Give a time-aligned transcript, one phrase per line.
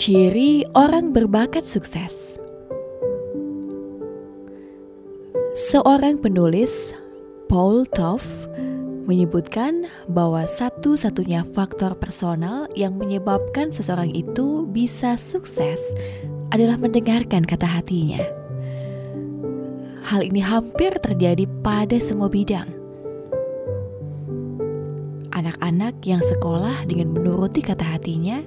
[0.00, 2.40] Ciri orang berbakat sukses.
[5.52, 6.96] Seorang penulis,
[7.52, 8.24] Paul Toff,
[9.04, 15.92] menyebutkan bahwa satu-satunya faktor personal yang menyebabkan seseorang itu bisa sukses
[16.48, 18.24] adalah mendengarkan kata hatinya.
[20.08, 22.72] Hal ini hampir terjadi pada semua bidang.
[25.36, 28.40] Anak-anak yang sekolah dengan menuruti kata hatinya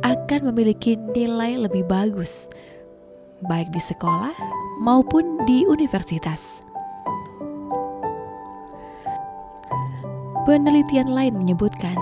[0.00, 2.48] akan memiliki nilai lebih bagus,
[3.44, 4.32] baik di sekolah
[4.80, 6.40] maupun di universitas.
[10.48, 11.94] Penelitian lain menyebutkan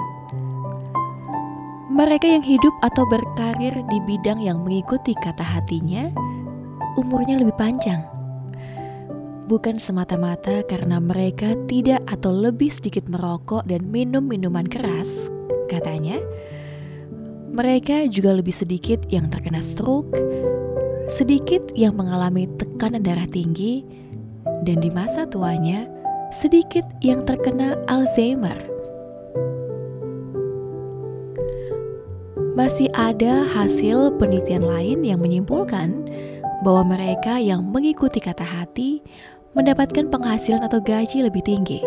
[1.90, 6.06] mereka yang hidup atau berkarir di bidang yang mengikuti kata hatinya,
[6.94, 8.06] umurnya lebih panjang.
[9.50, 15.10] Bukan semata-mata karena mereka tidak atau lebih sedikit merokok dan minum minuman keras,
[15.66, 16.20] katanya
[17.52, 20.12] mereka juga lebih sedikit yang terkena stroke,
[21.08, 23.82] sedikit yang mengalami tekanan darah tinggi,
[24.64, 25.88] dan di masa tuanya
[26.28, 28.56] sedikit yang terkena Alzheimer.
[32.58, 36.10] Masih ada hasil penelitian lain yang menyimpulkan
[36.66, 38.98] bahwa mereka yang mengikuti kata hati
[39.54, 41.78] mendapatkan penghasilan atau gaji lebih tinggi.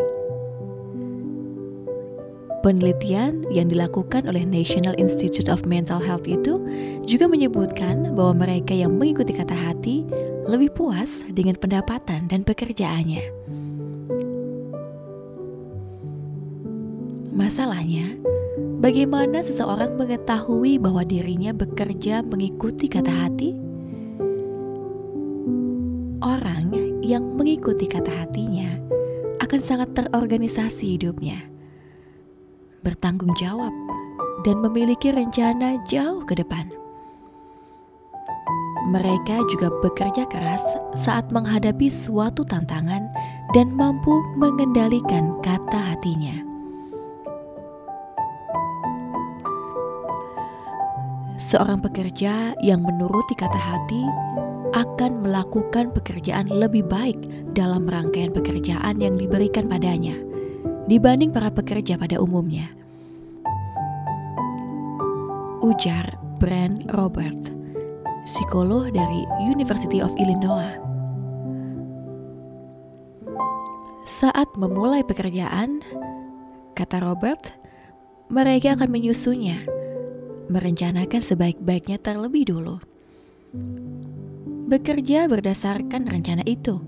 [2.62, 6.62] Penelitian yang dilakukan oleh National Institute of Mental Health itu
[7.10, 10.06] juga menyebutkan bahwa mereka yang mengikuti kata hati
[10.46, 13.26] lebih puas dengan pendapatan dan pekerjaannya.
[17.34, 18.14] Masalahnya,
[18.78, 23.58] bagaimana seseorang mengetahui bahwa dirinya bekerja mengikuti kata hati?
[26.22, 26.70] Orang
[27.02, 28.78] yang mengikuti kata hatinya
[29.42, 31.50] akan sangat terorganisasi hidupnya
[32.82, 33.74] bertanggung jawab,
[34.42, 36.70] dan memiliki rencana jauh ke depan.
[38.92, 40.66] Mereka juga bekerja keras
[40.98, 43.06] saat menghadapi suatu tantangan
[43.54, 46.42] dan mampu mengendalikan kata hatinya.
[51.38, 54.04] Seorang pekerja yang menuruti kata hati
[54.72, 57.18] akan melakukan pekerjaan lebih baik
[57.54, 60.31] dalam rangkaian pekerjaan yang diberikan padanya
[60.92, 62.68] dibanding para pekerja pada umumnya.
[65.64, 67.40] Ujar Brand Robert,
[68.28, 70.76] psikolog dari University of Illinois.
[74.04, 75.80] Saat memulai pekerjaan,
[76.76, 77.56] kata Robert,
[78.28, 79.64] mereka akan menyusunnya,
[80.52, 82.84] merencanakan sebaik-baiknya terlebih dulu.
[84.68, 86.84] Bekerja berdasarkan rencana itu.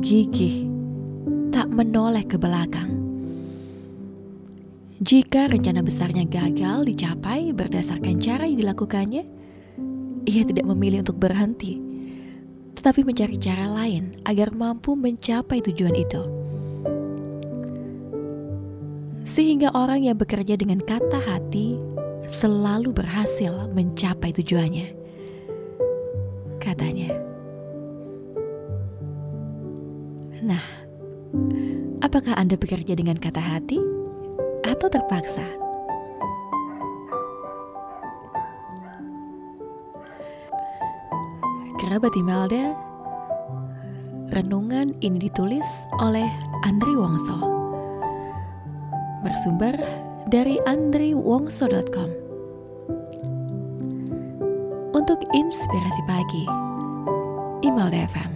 [0.00, 0.75] Gigih
[1.66, 2.94] tak menoleh ke belakang.
[5.02, 9.26] Jika rencana besarnya gagal dicapai berdasarkan cara yang dilakukannya,
[10.30, 11.82] ia tidak memilih untuk berhenti,
[12.78, 16.22] tetapi mencari cara lain agar mampu mencapai tujuan itu.
[19.26, 21.82] Sehingga orang yang bekerja dengan kata hati
[22.30, 24.94] selalu berhasil mencapai tujuannya.
[26.62, 27.10] Katanya.
[30.46, 30.85] Nah,
[32.04, 33.80] Apakah Anda bekerja dengan kata hati
[34.62, 35.44] atau terpaksa?
[41.76, 42.76] Kerabat Imelda,
[44.32, 45.66] renungan ini ditulis
[46.00, 46.26] oleh
[46.64, 47.36] Andri Wongso.
[49.24, 49.76] Bersumber
[50.28, 52.10] dari andriwongso.com.
[54.96, 56.44] Untuk inspirasi pagi,
[57.62, 58.35] Imelda FM.